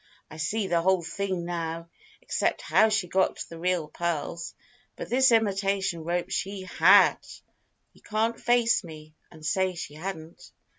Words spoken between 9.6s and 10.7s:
she hadn't."